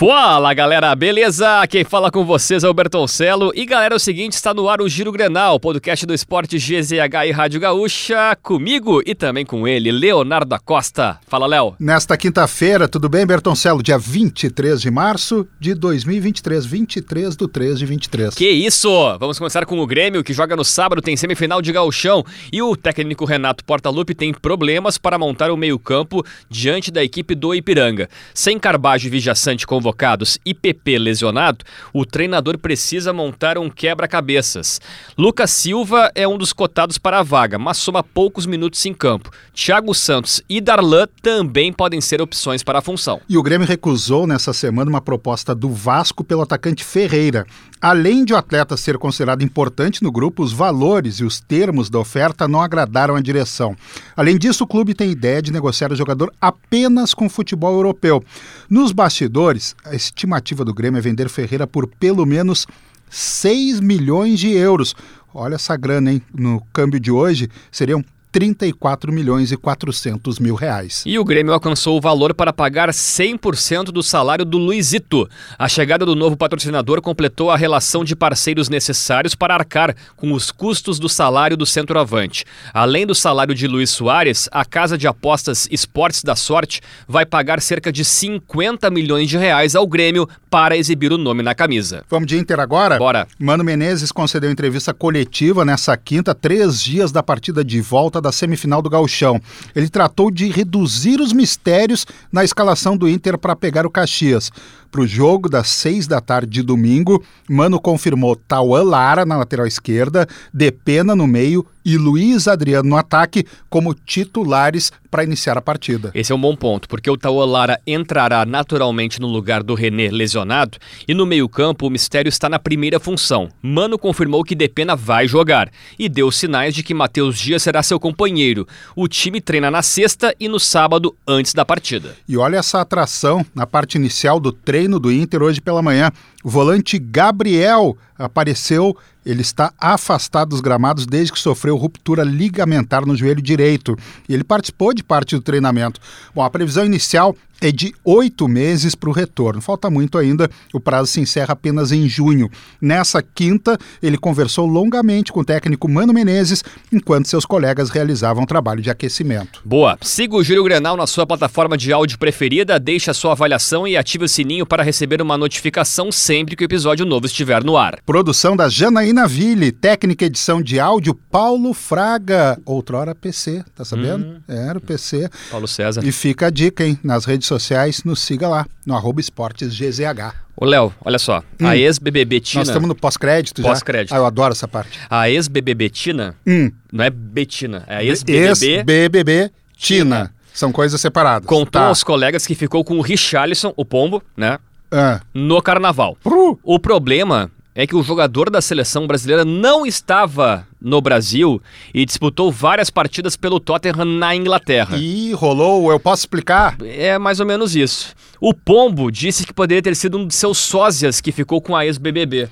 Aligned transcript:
Fala 0.00 0.54
galera, 0.54 0.94
beleza? 0.94 1.66
Quem 1.66 1.82
fala 1.82 2.08
com 2.08 2.24
vocês 2.24 2.62
é 2.62 2.68
o 2.68 2.72
Bertoncello. 2.72 3.50
E 3.52 3.66
galera, 3.66 3.96
é 3.96 3.96
o 3.96 3.98
seguinte: 3.98 4.34
está 4.34 4.54
no 4.54 4.68
ar 4.68 4.80
o 4.80 4.88
Giro 4.88 5.10
Grenal, 5.10 5.58
podcast 5.58 6.06
do 6.06 6.14
esporte 6.14 6.56
GZH 6.56 7.26
e 7.26 7.32
Rádio 7.32 7.58
Gaúcha, 7.58 8.38
comigo 8.40 9.02
e 9.04 9.12
também 9.12 9.44
com 9.44 9.66
ele, 9.66 9.90
Leonardo 9.90 10.54
Acosta. 10.54 11.18
Fala, 11.26 11.48
Léo. 11.48 11.74
Nesta 11.80 12.16
quinta-feira, 12.16 12.86
tudo 12.86 13.08
bem, 13.08 13.26
Bertoncello? 13.26 13.82
Dia 13.82 13.98
23 13.98 14.80
de 14.80 14.88
março 14.88 15.48
de 15.58 15.74
2023, 15.74 16.64
23 16.64 17.34
do 17.34 17.48
3 17.48 17.80
de 17.80 17.86
23. 17.86 18.34
Que 18.36 18.48
isso! 18.48 18.88
Vamos 19.18 19.36
começar 19.36 19.66
com 19.66 19.80
o 19.80 19.86
Grêmio, 19.86 20.22
que 20.22 20.32
joga 20.32 20.54
no 20.54 20.64
sábado, 20.64 21.02
tem 21.02 21.16
semifinal 21.16 21.60
de 21.60 21.72
gauchão. 21.72 22.24
E 22.52 22.62
o 22.62 22.76
técnico 22.76 23.24
Renato 23.24 23.64
Portaluppi 23.64 24.14
tem 24.14 24.32
problemas 24.32 24.96
para 24.96 25.18
montar 25.18 25.50
o 25.50 25.56
meio-campo 25.56 26.24
diante 26.48 26.92
da 26.92 27.02
equipe 27.02 27.34
do 27.34 27.52
Ipiranga. 27.52 28.08
Sem 28.32 28.60
Carbajo 28.60 29.04
e 29.04 29.10
Vijaçante 29.10 29.66
convocados 29.66 29.87
convocados 29.88 30.38
e 30.44 30.52
PP 30.52 30.98
lesionado, 30.98 31.64
o 31.92 32.04
treinador 32.04 32.58
precisa 32.58 33.12
montar 33.12 33.56
um 33.56 33.70
quebra-cabeças. 33.70 34.80
Lucas 35.16 35.50
Silva 35.50 36.10
é 36.14 36.28
um 36.28 36.36
dos 36.36 36.52
cotados 36.52 36.98
para 36.98 37.20
a 37.20 37.22
vaga, 37.22 37.58
mas 37.58 37.78
soma 37.78 38.02
poucos 38.02 38.44
minutos 38.44 38.84
em 38.84 38.92
campo. 38.92 39.30
Thiago 39.54 39.94
Santos 39.94 40.42
e 40.48 40.60
Darlan 40.60 41.06
também 41.22 41.72
podem 41.72 42.00
ser 42.00 42.20
opções 42.20 42.62
para 42.62 42.78
a 42.78 42.82
função. 42.82 43.20
E 43.28 43.38
o 43.38 43.42
Grêmio 43.42 43.66
recusou 43.66 44.26
nessa 44.26 44.52
semana 44.52 44.90
uma 44.90 45.00
proposta 45.00 45.54
do 45.54 45.70
Vasco 45.70 46.22
pelo 46.22 46.42
atacante 46.42 46.84
Ferreira. 46.84 47.46
Além 47.80 48.24
de 48.24 48.32
o 48.32 48.36
atleta 48.36 48.76
ser 48.76 48.98
considerado 48.98 49.42
importante 49.42 50.02
no 50.02 50.10
grupo, 50.10 50.42
os 50.42 50.52
valores 50.52 51.16
e 51.16 51.24
os 51.24 51.38
termos 51.38 51.88
da 51.88 51.98
oferta 51.98 52.48
não 52.48 52.60
agradaram 52.60 53.14
a 53.14 53.20
direção. 53.20 53.76
Além 54.16 54.36
disso, 54.36 54.64
o 54.64 54.66
clube 54.66 54.94
tem 54.94 55.12
ideia 55.12 55.40
de 55.40 55.52
negociar 55.52 55.92
o 55.92 55.96
jogador 55.96 56.32
apenas 56.40 57.14
com 57.14 57.28
futebol 57.28 57.72
europeu. 57.72 58.22
Nos 58.68 58.90
bastidores, 58.90 59.76
a 59.84 59.94
estimativa 59.94 60.64
do 60.64 60.74
Grêmio 60.74 60.98
é 60.98 61.02
vender 61.02 61.28
Ferreira 61.28 61.66
por 61.66 61.86
pelo 61.86 62.24
menos 62.26 62.66
6 63.10 63.80
milhões 63.80 64.38
de 64.38 64.50
euros. 64.52 64.94
Olha 65.32 65.54
essa 65.54 65.76
grana, 65.76 66.12
hein? 66.12 66.22
No 66.34 66.60
câmbio 66.72 67.00
de 67.00 67.10
hoje, 67.10 67.48
seriam 67.70 68.04
34 68.38 69.12
milhões 69.12 69.50
e 69.50 69.56
400 69.56 70.38
mil 70.38 70.54
reais. 70.54 71.02
E 71.04 71.18
o 71.18 71.24
Grêmio 71.24 71.52
alcançou 71.52 71.98
o 71.98 72.00
valor 72.00 72.32
para 72.32 72.52
pagar 72.52 72.88
100% 72.90 73.86
do 73.86 74.00
salário 74.00 74.44
do 74.44 74.56
Luizito. 74.58 75.28
A 75.58 75.66
chegada 75.66 76.06
do 76.06 76.14
novo 76.14 76.36
patrocinador 76.36 77.02
completou 77.02 77.50
a 77.50 77.56
relação 77.56 78.04
de 78.04 78.14
parceiros 78.14 78.68
necessários 78.68 79.34
para 79.34 79.54
arcar 79.54 79.92
com 80.14 80.32
os 80.32 80.52
custos 80.52 81.00
do 81.00 81.08
salário 81.08 81.56
do 81.56 81.66
centroavante. 81.66 82.44
Além 82.72 83.04
do 83.04 83.12
salário 83.12 83.56
de 83.56 83.66
Luiz 83.66 83.90
Soares, 83.90 84.48
a 84.52 84.64
casa 84.64 84.96
de 84.96 85.08
apostas 85.08 85.66
Esportes 85.68 86.22
da 86.22 86.36
Sorte 86.36 86.80
vai 87.08 87.26
pagar 87.26 87.60
cerca 87.60 87.90
de 87.90 88.04
50 88.04 88.88
milhões 88.88 89.28
de 89.28 89.36
reais 89.36 89.74
ao 89.74 89.84
Grêmio 89.84 90.28
para 90.48 90.76
exibir 90.76 91.12
o 91.12 91.18
nome 91.18 91.42
na 91.42 91.56
camisa. 91.56 92.04
Vamos 92.08 92.28
de 92.28 92.38
Inter 92.38 92.60
agora? 92.60 92.98
Bora. 92.98 93.26
Mano 93.36 93.64
Menezes 93.64 94.12
concedeu 94.12 94.48
entrevista 94.48 94.94
coletiva 94.94 95.64
nessa 95.64 95.96
quinta, 95.96 96.36
três 96.36 96.80
dias 96.80 97.10
da 97.10 97.20
partida 97.20 97.64
de 97.64 97.80
volta 97.80 98.20
da 98.20 98.27
semifinal 98.32 98.82
do 98.82 98.90
Gauchão. 98.90 99.40
Ele 99.74 99.88
tratou 99.88 100.30
de 100.30 100.48
reduzir 100.48 101.20
os 101.20 101.32
mistérios 101.32 102.06
na 102.32 102.44
escalação 102.44 102.96
do 102.96 103.08
Inter 103.08 103.38
para 103.38 103.56
pegar 103.56 103.86
o 103.86 103.90
Caxias. 103.90 104.50
Para 104.90 105.02
o 105.02 105.06
jogo 105.06 105.50
das 105.50 105.68
seis 105.68 106.06
da 106.06 106.20
tarde 106.20 106.50
de 106.50 106.62
domingo, 106.62 107.22
Mano 107.48 107.78
confirmou 107.78 108.34
Tauan 108.34 108.84
Lara 108.84 109.26
na 109.26 109.36
lateral 109.36 109.66
esquerda, 109.66 110.26
Depena 110.52 111.14
no 111.14 111.26
meio 111.26 111.66
e 111.84 111.96
Luiz 111.96 112.46
Adriano 112.46 112.88
no 112.88 112.96
ataque 112.96 113.46
como 113.70 113.94
titulares 113.94 114.92
para 115.10 115.24
iniciar 115.24 115.56
a 115.56 115.62
partida. 115.62 116.10
Esse 116.14 116.32
é 116.32 116.34
um 116.34 116.40
bom 116.40 116.54
ponto, 116.54 116.86
porque 116.86 117.10
o 117.10 117.16
Tauan 117.16 117.46
Lara 117.46 117.80
entrará 117.86 118.44
naturalmente 118.44 119.18
no 119.18 119.26
lugar 119.26 119.62
do 119.62 119.74
René 119.74 120.10
lesionado 120.10 120.76
e 121.06 121.14
no 121.14 121.24
meio-campo 121.24 121.86
o 121.86 121.90
mistério 121.90 122.28
está 122.28 122.46
na 122.46 122.58
primeira 122.58 123.00
função. 123.00 123.48
Mano 123.62 123.98
confirmou 123.98 124.44
que 124.44 124.54
Depena 124.54 124.94
vai 124.94 125.26
jogar 125.26 125.70
e 125.98 126.10
deu 126.10 126.30
sinais 126.30 126.74
de 126.74 126.82
que 126.82 126.92
Matheus 126.92 127.38
Dias 127.38 127.62
será 127.62 127.82
seu 127.82 127.98
companheiro. 127.98 128.68
O 128.94 129.08
time 129.08 129.40
treina 129.40 129.70
na 129.70 129.80
sexta 129.80 130.34
e 130.38 130.46
no 130.46 130.60
sábado 130.60 131.16
antes 131.26 131.54
da 131.54 131.64
partida. 131.64 132.16
E 132.28 132.36
olha 132.36 132.58
essa 132.58 132.82
atração 132.82 133.46
na 133.54 133.66
parte 133.66 133.96
inicial 133.96 134.38
do 134.38 134.52
treino 134.52 134.77
do 135.00 135.10
Inter 135.10 135.42
hoje 135.42 135.60
pela 135.60 135.82
manhã. 135.82 136.12
O 136.44 136.50
volante 136.50 136.98
Gabriel 136.98 137.96
apareceu 138.16 138.96
ele 139.28 139.42
está 139.42 139.72
afastado 139.78 140.48
dos 140.48 140.62
gramados 140.62 141.04
desde 141.04 141.32
que 141.32 141.38
sofreu 141.38 141.76
ruptura 141.76 142.24
ligamentar 142.24 143.04
no 143.04 143.14
joelho 143.14 143.42
direito. 143.42 143.94
E 144.26 144.32
ele 144.32 144.42
participou 144.42 144.94
de 144.94 145.04
parte 145.04 145.36
do 145.36 145.42
treinamento. 145.42 146.00
Bom, 146.34 146.42
a 146.42 146.48
previsão 146.48 146.84
inicial 146.84 147.36
é 147.60 147.72
de 147.72 147.92
oito 148.04 148.46
meses 148.46 148.94
para 148.94 149.10
o 149.10 149.12
retorno. 149.12 149.60
Falta 149.60 149.90
muito 149.90 150.16
ainda, 150.16 150.48
o 150.72 150.80
prazo 150.80 151.10
se 151.10 151.20
encerra 151.20 151.52
apenas 151.52 151.92
em 151.92 152.08
junho. 152.08 152.48
Nessa 152.80 153.22
quinta, 153.22 153.76
ele 154.02 154.16
conversou 154.16 154.66
longamente 154.66 155.32
com 155.32 155.40
o 155.40 155.44
técnico 155.44 155.88
Mano 155.88 156.12
Menezes, 156.12 156.62
enquanto 156.92 157.28
seus 157.28 157.44
colegas 157.44 157.90
realizavam 157.90 158.46
trabalho 158.46 158.80
de 158.80 158.90
aquecimento. 158.90 159.60
Boa. 159.64 159.98
Siga 160.02 160.36
o 160.36 160.42
Giro 160.42 160.64
Grenal 160.64 160.96
na 160.96 161.06
sua 161.06 161.26
plataforma 161.26 161.76
de 161.76 161.92
áudio 161.92 162.18
preferida, 162.18 162.78
deixe 162.78 163.10
a 163.10 163.14
sua 163.14 163.32
avaliação 163.32 163.86
e 163.86 163.96
ative 163.96 164.24
o 164.24 164.28
sininho 164.28 164.64
para 164.64 164.82
receber 164.82 165.20
uma 165.20 165.36
notificação 165.36 166.12
sempre 166.12 166.54
que 166.54 166.62
o 166.62 166.66
episódio 166.66 167.04
novo 167.04 167.26
estiver 167.26 167.64
no 167.64 167.76
ar. 167.76 167.98
Produção 168.06 168.56
da 168.56 168.68
Janaína 168.68 169.17
Ville, 169.26 169.72
técnica 169.72 170.24
edição 170.24 170.62
de 170.62 170.78
áudio 170.78 171.14
Paulo 171.14 171.72
Fraga, 171.74 172.58
outrora 172.64 173.14
PC, 173.14 173.64
tá 173.74 173.84
sabendo? 173.84 174.26
Hum. 174.26 174.40
Era 174.46 174.78
o 174.78 174.80
PC. 174.80 175.28
Paulo 175.50 175.66
César. 175.66 176.04
E 176.04 176.12
fica 176.12 176.46
a 176.46 176.50
dica, 176.50 176.84
hein? 176.84 176.98
Nas 177.02 177.24
redes 177.24 177.48
sociais, 177.48 178.04
nos 178.04 178.20
siga 178.20 178.48
lá, 178.48 178.66
no 178.86 178.94
arroba 178.94 179.20
esportes 179.20 179.74
GZH. 179.74 180.34
Ô, 180.56 180.64
Léo, 180.64 180.92
olha 181.04 181.18
só. 181.18 181.42
A 181.62 181.76
ex-BBB 181.76 182.40
Tina... 182.40 182.60
Nós 182.60 182.68
estamos 182.68 182.88
no 182.88 182.94
pós-crédito 182.94 183.62
já. 183.62 183.68
Pós-crédito. 183.68 184.12
Ah, 184.12 184.18
eu 184.18 184.26
adoro 184.26 184.52
essa 184.52 184.66
parte. 184.66 184.98
A 185.08 185.30
ex-BBB 185.30 185.88
Tina... 185.88 186.34
Hum. 186.46 186.70
Não 186.92 187.04
é 187.04 187.10
Betina, 187.10 187.84
é 187.86 187.96
a 187.96 188.04
ex-BBB... 188.04 188.46
Ex-BBB 188.48 189.50
Tina. 189.76 190.34
São 190.52 190.72
coisas 190.72 191.00
separadas. 191.00 191.46
Contou 191.46 191.80
Tá. 191.80 191.86
aos 191.86 192.02
colegas 192.02 192.44
que 192.46 192.54
ficou 192.56 192.82
com 192.82 192.98
o 192.98 193.00
Richarlison, 193.00 193.72
o 193.76 193.84
pombo, 193.84 194.20
né? 194.36 194.58
Ah. 194.90 195.20
No 195.32 195.62
carnaval. 195.62 196.16
Pru. 196.22 196.58
O 196.64 196.78
problema 196.80 197.50
é 197.78 197.86
que 197.86 197.94
o 197.94 198.02
jogador 198.02 198.50
da 198.50 198.60
seleção 198.60 199.06
brasileira 199.06 199.44
não 199.44 199.86
estava 199.86 200.66
no 200.80 201.00
Brasil 201.00 201.62
e 201.94 202.04
disputou 202.04 202.50
várias 202.50 202.90
partidas 202.90 203.36
pelo 203.36 203.60
Tottenham 203.60 204.04
na 204.04 204.34
Inglaterra. 204.34 204.98
E 204.98 205.32
rolou, 205.32 205.88
eu 205.92 206.00
posso 206.00 206.22
explicar? 206.22 206.76
É 206.82 207.16
mais 207.18 207.38
ou 207.38 207.46
menos 207.46 207.76
isso. 207.76 208.16
O 208.40 208.52
Pombo 208.52 209.12
disse 209.12 209.46
que 209.46 209.52
poderia 209.52 209.80
ter 209.80 209.94
sido 209.94 210.18
um 210.18 210.26
de 210.26 210.34
seus 210.34 210.58
sósias 210.58 211.20
que 211.20 211.30
ficou 211.30 211.62
com 211.62 211.76
a 211.76 211.86
ex-BBB. 211.86 212.48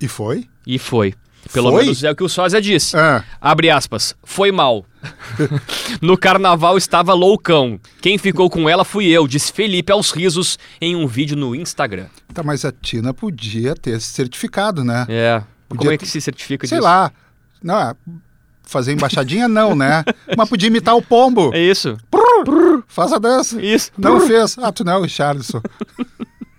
E 0.00 0.08
foi? 0.08 0.48
E 0.66 0.80
foi. 0.80 1.14
Pelo 1.52 1.70
Foi? 1.70 1.82
menos 1.82 2.02
é 2.02 2.10
o 2.10 2.16
que 2.16 2.24
o 2.24 2.28
sósia 2.28 2.60
disse. 2.60 2.96
Ah. 2.96 3.22
Abre 3.40 3.70
aspas. 3.70 4.14
Foi 4.22 4.50
mal. 4.50 4.84
no 6.00 6.16
carnaval 6.16 6.76
estava 6.78 7.12
loucão. 7.12 7.78
Quem 8.00 8.16
ficou 8.18 8.48
com 8.48 8.68
ela 8.68 8.84
fui 8.84 9.06
eu, 9.06 9.26
disse 9.26 9.52
Felipe 9.52 9.92
aos 9.92 10.10
risos 10.10 10.58
em 10.80 10.96
um 10.96 11.06
vídeo 11.06 11.36
no 11.36 11.54
Instagram. 11.54 12.06
Tá, 12.32 12.42
mas 12.42 12.64
a 12.64 12.72
Tina 12.72 13.12
podia 13.12 13.74
ter 13.74 13.90
esse 13.90 14.06
certificado, 14.06 14.82
né? 14.82 15.06
É. 15.08 15.42
Como 15.68 15.78
Podia 15.80 15.94
é 15.94 15.98
que 15.98 16.06
se 16.06 16.20
certifica 16.20 16.66
Sei 16.66 16.78
disso? 16.78 16.88
lá. 16.88 17.10
Não, 17.62 17.78
é, 17.78 17.94
fazer 18.62 18.92
embaixadinha 18.92 19.48
não, 19.48 19.74
né? 19.74 20.04
Mas 20.36 20.48
podia 20.48 20.68
imitar 20.68 20.96
o 20.96 21.02
pombo. 21.02 21.50
É 21.54 21.60
isso. 21.60 21.96
Faz 22.86 23.12
a 23.12 23.18
dança. 23.18 23.60
Isso. 23.60 23.90
Não 23.96 24.20
fez. 24.20 24.56
Ah, 24.58 24.72
tu 24.72 24.84
não 24.84 24.92
é 24.92 24.96
o 24.98 25.02
Richardson. 25.02 25.60